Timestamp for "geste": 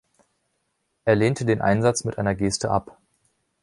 2.33-2.71